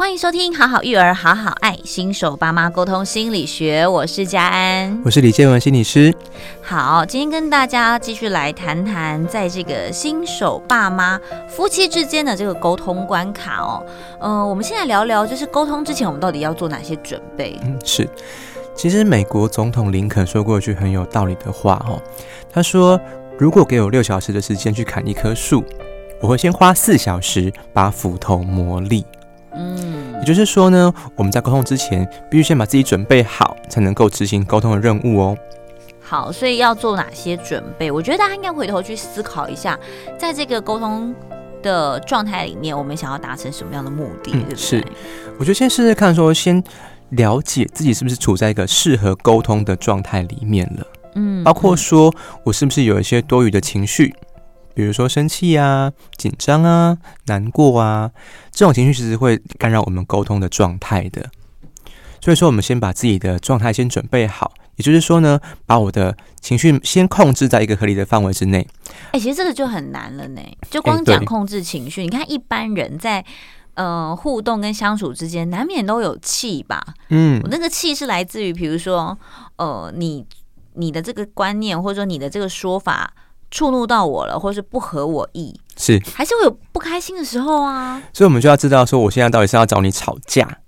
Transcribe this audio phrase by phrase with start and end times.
[0.00, 6.10] 欢迎收听《好好育儿，好好爱》新手爸妈沟通心理学，我是佳安，我是李建文心理师。
[6.62, 13.84] 好，今天跟大家继续来谈谈，在这个新手爸妈夫妻之间的这个沟通关卡哦。
[14.20, 17.60] 嗯、呃，我们现在聊聊，就是沟通之前，我们到底要做哪些准备？
[17.62, 18.08] 嗯，是。
[18.74, 22.00] 其实美国总统林肯说过一句很有道理的话哦，
[22.50, 22.98] 他说
[23.38, 25.62] ：“如果给我六小时的时间去砍一棵树，
[26.22, 29.04] 我会先花四小时把斧头磨利。”
[29.54, 35.36] 嗯，也就是说呢，我们在沟通之前，必须先把自己准备好，才能够执行沟通的任务哦。
[36.00, 37.90] 好，所以要做哪些准备？
[37.90, 39.78] 我觉得大家应该回头去思考一下，
[40.18, 41.14] 在这个沟通
[41.62, 44.30] 的状态里面，我们想要达成什么样的目的？
[44.32, 44.56] 嗯、对不对？
[44.56, 44.86] 是，
[45.38, 46.62] 我觉得先试试看，说先
[47.10, 50.86] 了解自己是不是处在一个适合沟通的状态里面了。
[51.14, 52.12] 嗯，包括说
[52.44, 54.14] 我是不是有一些多余的情绪。
[54.74, 58.10] 比如说生气啊、紧张啊、难过啊，
[58.50, 61.28] 这种情绪其实会干扰我们沟通的状态的。
[62.20, 68.66] 所以说，我们先把自己的状态先准备好，也就是说呢，把我的情绪先控制在一个合理的范围之内。
[69.06, 70.40] 哎、欸，其实这个就很难了呢。
[70.70, 73.24] 就光讲控制情绪，欸、你看一般人在
[73.72, 76.84] 呃互动跟相处之间，难免都有气吧？
[77.08, 79.18] 嗯，我那个气是来自于，比如说
[79.56, 80.26] 呃，你
[80.74, 83.12] 你的这个观念，或者说你的这个说法。
[83.50, 88.00] 触怒到我了，或是不合我意，是还是会有不开心的时候啊。
[88.12, 90.58] 所以，我们就要知道说，我现在到底是要找你吵架，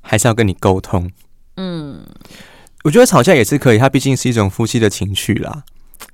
[0.00, 1.10] 还是要跟你沟通？
[1.56, 2.04] 嗯，
[2.84, 5.62] 我觉得吵架也是可以，它毕竟是一种夫妻的情绪啦。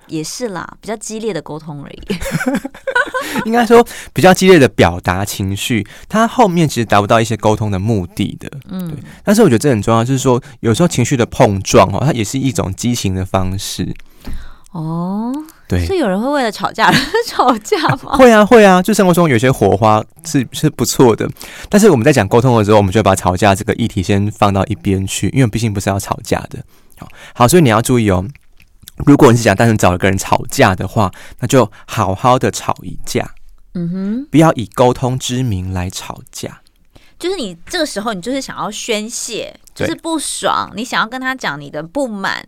[0.09, 2.03] 也是啦，比较激烈的沟通而已。
[3.45, 8.51] 应该说，比较激烈的表达情绪，它后面其实达不到一些沟通的目的的。
[8.71, 8.99] 嗯，对。
[9.23, 13.95] 但是我觉得这很重要，就是说，有时候情绪的碰撞哦，它也是一种激情的方式。
[14.73, 15.33] 哦。
[15.69, 16.95] 对，是有人会为了吵架而
[17.29, 18.17] 吵架吗？
[18.17, 21.29] 会啊，会啊，就生活中有些火花是是不错的，
[21.69, 26.65] 但是我们在讲沟通的时候，我们就要把吵架这个议题先放到一边去，因为毕竟不是要吵架的。
[26.97, 28.25] 好，好，所以你要注意哦，
[29.05, 33.35] 如果你是想单纯找一个人吵架的话，那就好好的吵一架。
[33.75, 36.63] 嗯哼，不要以沟通之名来吵架。
[37.19, 42.47] 就是你这个时候，你就是想要宣泄，就是不爽，你想要跟他讲你的不满。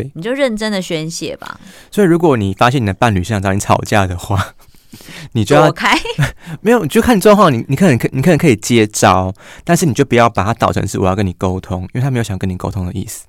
[0.00, 1.58] 对，你就认真的宣泄吧。
[1.90, 4.54] 所以，如果你发现你的伴侣是想找你吵架的话，
[5.32, 5.98] 你就要躲开。
[6.60, 7.52] 没有，你就看状况。
[7.52, 9.32] 你你可能可你可能可以接招，
[9.64, 13.26] 但是你就不要把它导成是我要跟你沟通，因为他没有想跟你沟通的意思。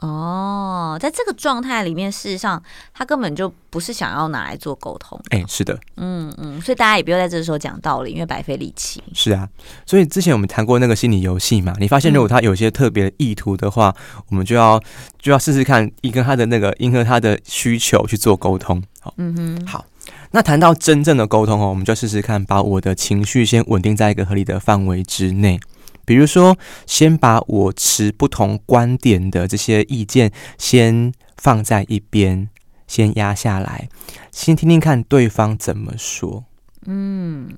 [0.00, 2.62] 哦，在这个状态里面，事实上
[2.92, 5.18] 他根本就不是想要拿来做沟通。
[5.30, 9.02] 哎，是的，嗯嗯，所以大家也不要在这个时候讲道理，因为白费力气。
[9.14, 9.48] 是啊，
[9.86, 14.78] 所以之前我们谈过那个心理游戏嘛，你发现如果他有些特别的意图的话，嗯、我们就要
[15.18, 18.82] 就要试试看，迎合他的那个迎合他的需求去做沟通。
[19.00, 19.84] 好，嗯哼，好。
[20.32, 25.58] 那谈到真正的沟通哦，我们就试试看，把我的情绪先稳定在一个合理的范围之内。
[26.06, 26.56] 比如说，
[26.86, 32.48] 先把我持不同观点的这些意见先放在一边，
[32.86, 33.88] 先压下来，
[34.30, 36.44] 先听听看对方怎么说。
[36.86, 37.48] 嗯，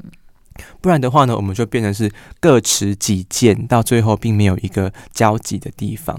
[0.81, 2.10] 不然的话呢，我们就变成是
[2.41, 6.19] 各持己见，到最后并没有一个交集的地方。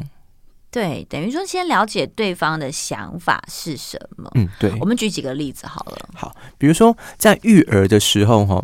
[0.70, 4.30] 对，等于说先了解对方的想法是什么。
[4.36, 4.72] 嗯，对。
[4.80, 6.10] 我们举几个例子好了。
[6.14, 8.64] 好，比如说在育儿的时候，哈，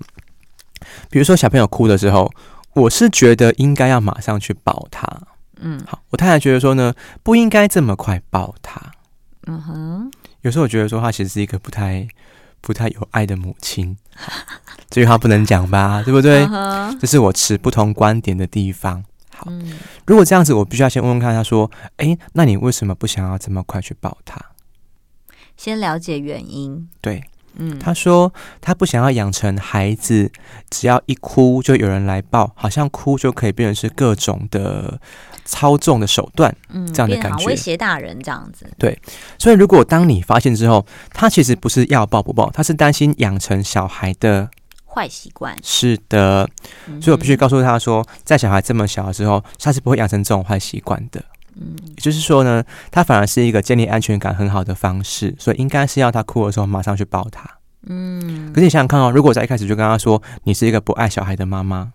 [1.09, 2.31] 比如说小朋友哭的时候。
[2.75, 5.07] 我是觉得应该要马上去抱他，
[5.57, 6.93] 嗯，好，我太太觉得说呢，
[7.23, 8.79] 不应该这么快抱他，
[9.47, 12.07] 嗯哼，有时候我觉得说他其实是一个不太
[12.61, 13.97] 不太有爱的母亲，
[14.89, 16.45] 这句话不能讲吧， 对不对？
[16.51, 19.03] 嗯，这是我持不同观点的地方。
[19.33, 19.51] 好，
[20.05, 24.39] 如果这样子，我必须要先问问看他说，诶，那你为什么不想要这么快去抱他？
[25.55, 27.23] 先了解原因，对。
[27.57, 30.31] 嗯，他说他不想要养成孩子，
[30.69, 34.99] 只要一哭就有人来抱，好像哭就可以变成是各种的
[35.45, 38.65] 操纵的手段，嗯，这样的感觉，威胁大人这样子。
[38.77, 38.99] 对，
[39.37, 44.49] 所以如果当你发现之后，他其实不是要抱不抱，他是担心养成小孩的
[44.85, 45.55] 坏习惯。
[45.63, 46.49] 是的，
[47.01, 51.23] 所以我必须告诉他说，在小孩这么小的时候，他是不会养成这种坏习惯的。
[51.55, 57.49] 嗯，也就是说呢，他反而是一个建立安全感很好的方式，所以应该是要他哭的时候马上去抱他。
[57.87, 61.93] 嗯，可是你想想看哦，如果在一开始就跟他说你是一个不爱小孩的妈妈，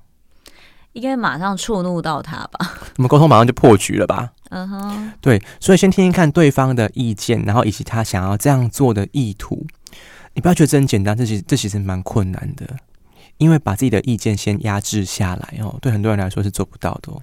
[0.93, 2.75] 应该马上触怒到他吧？
[2.97, 4.33] 我们沟通马上就破局了吧？
[4.51, 9.67] 嗯哼，对，所以先听听看对方的意见，然后以及他想要这样做的意图。
[10.35, 12.67] 你不要觉得这很简单，这其实这其实蛮困难的，
[13.39, 17.21] 因为把自己的意见先压制下来哦，对很多人来说是做不到的哦。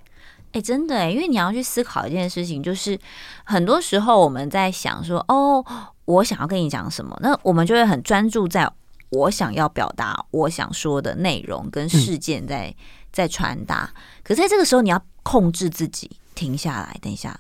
[0.54, 3.00] 哎，真的哎，因为你要去思考一件事情，就是
[3.44, 5.64] 很多时候我们在想说，哦，
[6.06, 8.70] 我想要跟你讲什么，那我们就会很专注在
[9.10, 12.76] 我想要表达我想说的内容跟事件在、嗯、
[13.12, 13.90] 在传达。
[14.24, 17.40] 可是在这个时候，你要控制自己，停下来，等一下，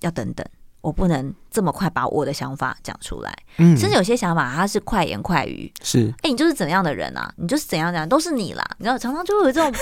[0.00, 0.46] 要等等。
[0.80, 7.32] 我不能这么快把我的想法讲出来，嗯，甚至有些想法它是快言快语，是，哎、欸，你就是怎样的人啊？
[7.36, 8.68] 你就是怎样怎样，都是你啦。
[8.78, 9.80] 你知道，常常就会有这种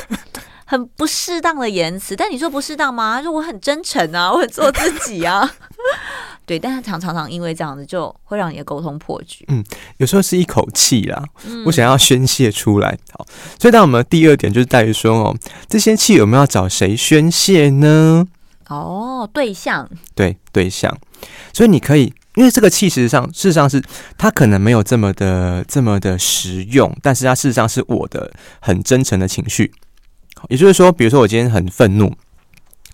[0.70, 3.16] 很不适当的言辞，但你说不适当吗？
[3.16, 5.50] 他说我很真诚啊，我很做自己啊，
[6.46, 6.56] 对。
[6.56, 9.44] 但是常常常因为这样子，就会让你的沟通破局。
[9.48, 9.64] 嗯，
[9.96, 11.24] 有时候是一口气啦，
[11.66, 12.96] 我想要宣泄出来。
[13.10, 13.26] 好，
[13.58, 15.36] 所以当我们第二点就是在于说，哦，
[15.68, 18.24] 这些气我们要找谁宣泄呢？
[18.68, 20.96] 哦，对象对对象，
[21.52, 23.82] 所以你可以，因为这个气实际上事实上是
[24.16, 28.30] 它可能没有这么的这么的实用，但是它事实上是我的
[28.60, 29.72] 很真诚的情绪。
[30.48, 32.12] 也就是说，比如说我今天很愤怒，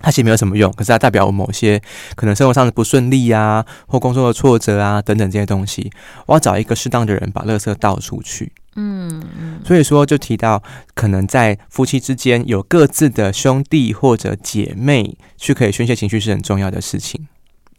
[0.00, 1.80] 它其实没有什么用，可是它代表我某些
[2.14, 5.90] 可能生活上的不顺利啊，或工作的挫折啊等等这些东西，
[6.26, 8.52] 我要找一个适当的人把垃圾倒出去。
[8.74, 9.22] 嗯，
[9.64, 10.62] 所以说就提到，
[10.94, 17.26] 可能在夫妻之间有各自的兄弟或者姐妹去可以宣泄情绪是很重要的事情。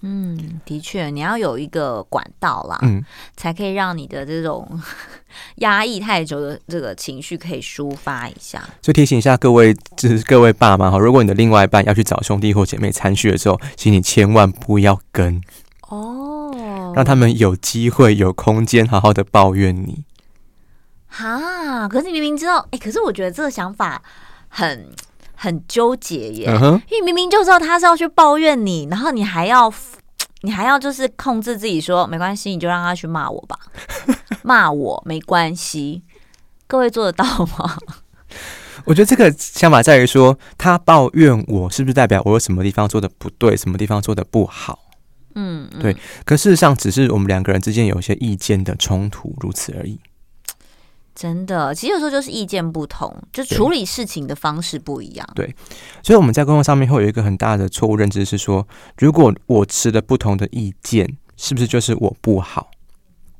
[0.01, 3.03] 嗯，的确，你要有一个管道啦，嗯，
[3.35, 4.79] 才可以让你的这种
[5.57, 8.59] 压抑太久的这个情绪可以抒发一下。
[8.81, 15.41] 所以提醒一下各位，就是各位爸妈哈，如果你的另外一半要去找兄弟或姐妹参叙的时候，请你千万不要跟
[15.89, 20.03] 哦，让他们有机会有空间好好的抱怨你。
[21.07, 23.99] 哈，可是你明明知道，哎、欸，可是我觉得这个想法
[24.49, 24.87] 很
[25.39, 26.81] 很纠结耶，uh huh.
[26.89, 29.71] 因为明明就知道他是要去抱怨你，然后你还要
[30.41, 33.57] 你还要就是控制自己说没关系，你就让他去骂我吧，
[34.41, 36.01] 骂我没关系，
[36.65, 37.23] 各位做得到
[37.57, 37.77] 吗？
[38.85, 44.79] 我觉得这个想法在于说，他抱怨我是不是代表我有什么地方做的不对，什么地方做的不好？
[45.35, 45.95] 嗯，嗯，对。
[46.25, 49.99] 可事实上，只是我们两个人之间有一些意见的冲突，如此而已。
[51.19, 55.27] 真的，其实有时候就是意见不同，就处理事情的方式不一样。
[55.33, 55.55] 对，
[56.03, 58.67] 所以我们在沟通上面会有一个很大的错误认知，是说，
[58.99, 62.69] 如果我持的不同的意见，是不是就是我不好？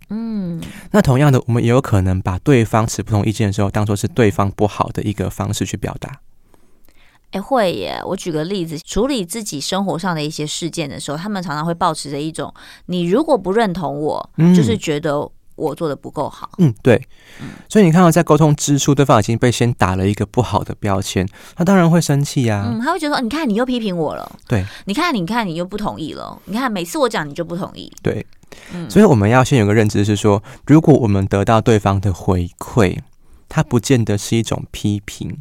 [0.09, 0.59] 嗯，
[0.89, 6.21] 那同样的，我们也有可能把对方持不同意见的时候，当做是对方不好的一个方式去表达。
[7.29, 8.01] 哎，会耶！
[8.05, 12.51] 我举个例子，处理自己生活上的一些事件的时候，他们常常会保持着一种：
[12.87, 15.29] 你如果不认同我，嗯、就是觉得。
[15.57, 17.01] 我做的不够好，嗯，对，
[17.67, 28.25] 所以你看到在沟通之初，对方已经被先打了一个不好的标签，他当然会生气呀，嗯，他会觉得说，你看你又批评我了，对，你看，你看你又不同意了，你看每次我讲你就不同意，对，
[28.71, 32.99] 嗯，所以我们要先有个认知是说，如果我们得到对方的回馈，
[33.49, 35.35] 它不见得是一种批评，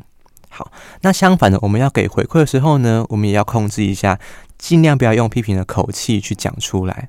[0.48, 0.72] 好，
[1.02, 4.18] 那相反的，我们要给回馈的时候呢，我们也要控制一下，
[4.56, 7.08] 尽量不要用批评的口气去讲出来，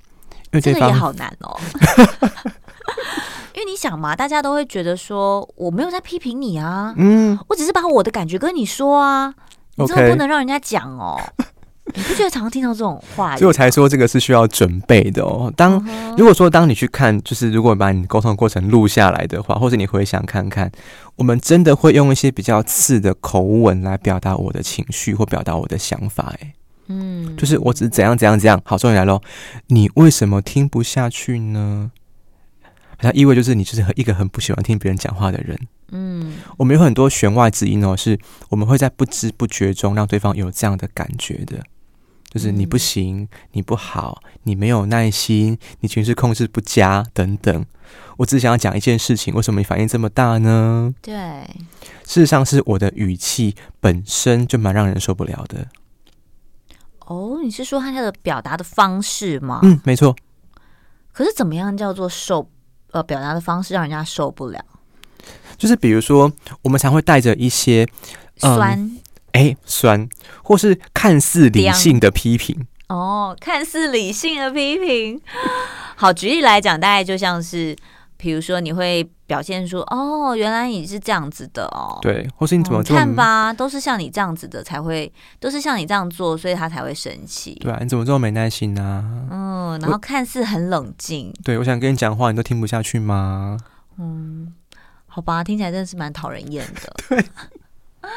[0.52, 1.58] 因为对方这个也好难哦。
[3.56, 9.34] 因为你想嘛，大家都会觉得说我没有在批评你啊，嗯，我只是把我的感觉跟你说啊，
[9.76, 11.20] 你真的不能让人家讲哦。
[11.96, 13.38] 你不觉得常常听到这种话？
[13.38, 15.52] 所以我才说这个是需要准备的哦。
[15.56, 15.82] 当
[16.18, 20.70] 如果说当你去看，就是如果把你沟通的过程录下来的话，或者你回想看看，
[21.16, 26.54] 我们真的会用一些比较刺的口吻来表达我的情绪或表达我的想法，哎，
[26.88, 28.62] 嗯，就是我只是怎样怎样怎样。
[28.66, 29.22] 好，终于来喽，
[29.68, 31.92] 你为什么听不下去呢？
[33.00, 35.58] 它意味就是你就是一个很不喜欢听别人讲话的人。
[35.90, 41.64] 嗯，我们有很多弦外之音哦，是我们会在不知不觉中让对方有这样的感觉的，
[42.30, 47.66] 就是你不行，你不好，你没有耐心，你情绪控制不佳等等。
[48.18, 50.94] 我只想要讲一件事情，为什么你反应这么大呢？
[51.02, 51.16] 对，
[52.04, 55.68] 事实上是我的语气本身就蛮让人受不了的。
[57.06, 59.62] 哦，你是说他的表达的方式吗？
[59.64, 60.14] 嗯，没错。
[61.14, 62.50] 可是怎么样叫做受？
[62.92, 64.60] 呃，表达的方式让人家受不了，
[65.58, 67.88] 就是比如说，我们常会带着一些、
[68.42, 68.92] 嗯、酸，
[69.34, 70.08] 哎，酸，
[70.44, 72.66] 或是看似理性的批评。
[72.88, 75.22] 哦，看似理性的批评。
[75.98, 77.76] 好，举例来讲，大概就像是，
[78.18, 87.54] 比如说，你会表现出，哦，原来你是这样子的哦，对，或是你怎么、嗯、看吧，都是像你这样子的才会，都是像你这样做，所以他才会生气。
[87.62, 89.06] 对啊，你怎么这么没耐心呢、啊？
[89.32, 89.58] 嗯。
[89.80, 93.56] 然后看似很冷静，对，我想跟你讲话，你都听不下去吗？
[94.00, 94.52] 嗯，
[95.06, 96.94] 好吧，听起来真的是蛮讨人厌的。
[97.08, 97.24] 对，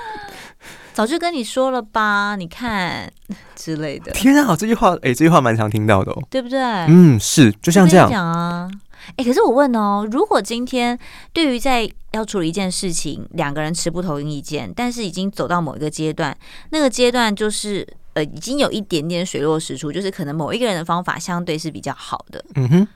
[0.95, 3.13] 早就跟你说了吧，你看
[3.55, 4.11] 之类的。
[4.13, 6.59] 天啊，这句话，哎，这句话蛮常听到的哦，对不对？
[6.89, 8.71] 嗯，是，就像这样讲啊。
[9.17, 10.99] 哎，可是我问哦，如果今天
[11.33, 16.37] 对于在要处理一件事情，两个人持不同意见，但是已经走到某一个阶段，
[16.71, 17.87] 那个阶段就是。
[18.13, 22.89] 呃，已经有一点点水落石出，就是可能某一个人的方法相对是比较好的，嗯哼。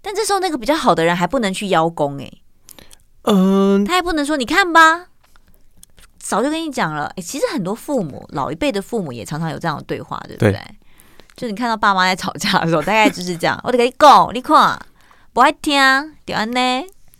[0.00, 2.30] 但这时候那个比较好的人还不能去邀功，哎，
[3.22, 5.06] 嗯，他也不能说你看吧，
[6.20, 7.06] 早就跟你讲了。
[7.06, 10.52] 哎、欸，其实很多父母，老一辈的父母也常常有这样的对话，对不对？
[10.52, 10.62] 对
[11.34, 13.60] 就你看到爸妈在吵架的时候，大概就是这样。
[13.64, 14.80] 我得跟你讲，你看
[15.32, 15.80] 不爱听，
[16.24, 16.60] 对安呢，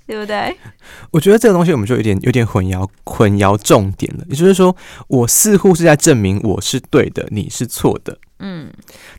[0.07, 0.57] 对不对？
[1.13, 4.25] 我觉得这个东西我们就有点有点混淆混淆重点了。
[4.29, 4.75] 也就是说，
[5.07, 8.19] 我似乎是在证明我是对的，你是错的。
[8.41, 8.73] 嗯，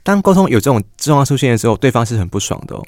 [0.03, 2.83] 当沟通有这种状况出现的时候，对方是很不爽的哦。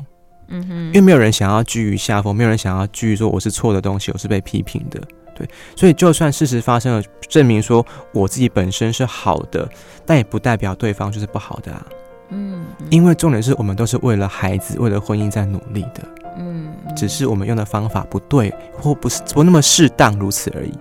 [0.49, 5.01] 嗯哼，因为没有人想要居于下风，没有人想要居于说我是错的东西，我是被批评的。
[5.33, 9.69] 对，所以就算事实发生了，证明说我自己本身是好的，
[10.05, 11.85] 但也不代表对方就是不好的啊。
[12.31, 16.01] 嗯，因为重点是我们都是为了孩子，为了婚姻在努力的。
[16.37, 20.71] 嗯，只是我们用的方法不对，或不是不那么适当，如此而已。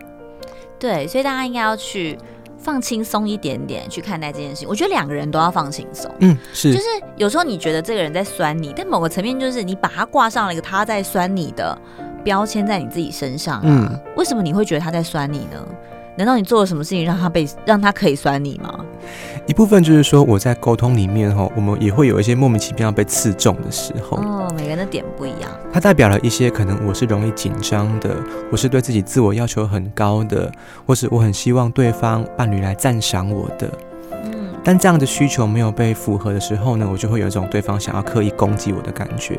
[0.79, 2.17] 对，所以大家应该要去
[2.57, 4.69] 放轻松一点点去看待这件事情。
[4.69, 6.11] 我觉得两个人都要放轻松。
[6.21, 11.77] 嗯，是，就是有时候你觉得这个人在酸你，但某个层面就是你把他挂上了一个他在酸你的
[12.23, 13.63] 标签在你自己身上啊。
[13.65, 15.67] 嗯，为什么你会觉得他在酸你呢？
[16.17, 18.85] 难道你做了什么事情让他被让他可以酸你吗？
[19.51, 24.17] 一部分就是说，我在沟通里面哈，我们也会有一些莫名其妙被刺中的时候。
[24.19, 25.51] 哦，每个人的点不一样。
[25.73, 28.15] 它代表了一些可能我是容易紧张的，
[28.53, 30.53] 我是对自己自我要求很高的，
[30.87, 33.69] 或是我很希望对方伴侣来赞赏我的。
[34.23, 34.55] 嗯。
[34.63, 39.37] 但这样的需求没有被符合的时候呢，我就会有一种对方想要刻意攻击我的感觉，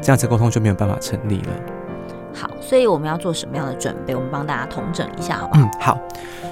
[0.00, 1.48] 这样子沟通就没有办法成立了。
[2.32, 4.14] 好，所以我们要做什么样的准备？
[4.14, 5.60] 我们帮大家统整一下，好不好？
[5.60, 5.98] 嗯，好。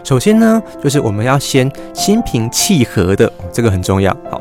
[0.05, 4.17] 首先呢，就是我们要先心平气和的，这个很重要。
[4.31, 4.41] 好，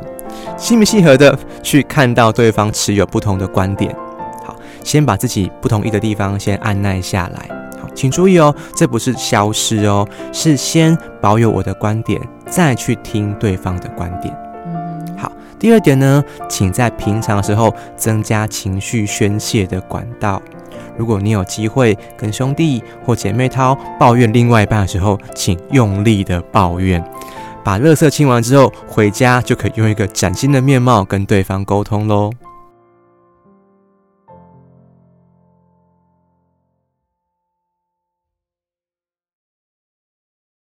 [0.57, 3.93] 心平气和的去看到对方持有不同的观点。
[4.45, 7.49] 好，先把自己不同意的地方先按耐下来。
[7.81, 14.33] 好，请注意哦，这不是消失哦，是先保有我的观点，再去听对方的观点。
[14.65, 15.31] 嗯，好。
[15.59, 20.41] 第二点呢，请在平常的时候增加情绪宣泄的管道。
[20.97, 27.03] 如果你有机会跟兄弟或姐妹掏抱怨另外一半的时候，请用力的抱怨，
[27.63, 32.31] 把垃圾清完之后回家就可以用一个崭新的面貌跟对方沟通喽。